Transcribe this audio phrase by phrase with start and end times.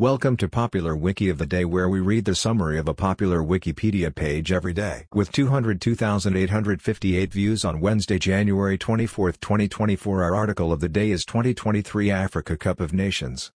[0.00, 3.38] Welcome to Popular Wiki of the Day where we read the summary of a popular
[3.38, 5.06] Wikipedia page every day.
[5.14, 12.10] With 202,858 views on Wednesday, January 24, 2024 our article of the day is 2023
[12.10, 13.52] Africa Cup of Nations.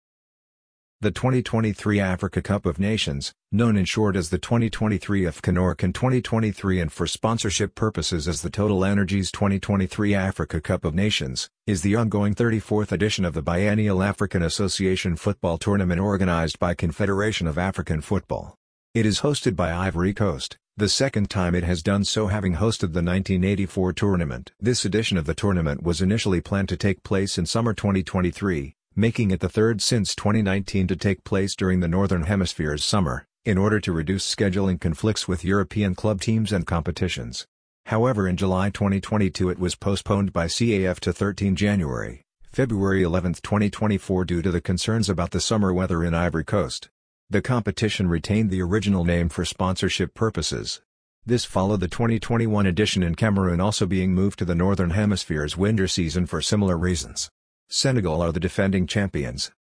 [0.99, 5.93] The 2023 Africa Cup of Nations, known in short as the 2023 AFCON or CAN
[5.93, 11.83] 2023 and for sponsorship purposes as the Total Energies 2023 Africa Cup of Nations, is
[11.83, 17.59] the ongoing 34th edition of the biennial African Association football tournament organized by Confederation of
[17.59, 18.55] African Football.
[18.95, 22.93] It is hosted by Ivory Coast, the second time it has done so having hosted
[22.93, 24.51] the 1984 tournament.
[24.59, 29.29] This edition of the tournament was initially planned to take place in summer 2023, making
[29.29, 33.79] it the third since 2019 to take place during the Northern Hemisphere's summer, in order
[33.79, 37.45] to reduce scheduling conflicts with European club teams and competitions.
[37.85, 44.25] However in July 2022 it was postponed by CAF to 13 January, February 11, 2024
[44.25, 46.89] due to the concerns about the summer weather in Ivory Coast.
[47.29, 50.81] The competition retained the original name for sponsorship purposes.
[51.23, 55.87] This followed the 2021 edition in Cameroon also being moved to the Northern Hemisphere's winter
[55.87, 57.29] season for similar reasons.
[57.69, 59.51] Senegal are the defending champions.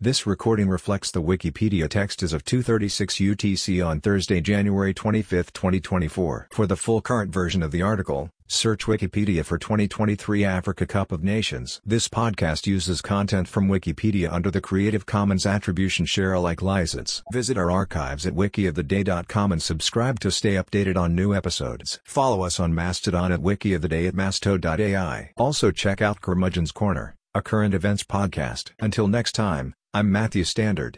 [0.00, 6.46] This recording reflects the Wikipedia text as of 2.36 UTC on Thursday, January 25, 2024.
[6.52, 11.24] For the full current version of the article, search Wikipedia for 2023 Africa Cup of
[11.24, 11.80] Nations.
[11.84, 17.24] This podcast uses content from Wikipedia under the Creative Commons Attribution Share Alike license.
[17.32, 21.98] Visit our archives at wikioftheday.com and subscribe to stay updated on new episodes.
[22.04, 25.32] Follow us on Mastodon at wikioftheday at masto.ai.
[25.36, 28.70] Also check out Curmudgeon's Corner, a current events podcast.
[28.80, 30.96] Until next time, I'm Matthew Standard.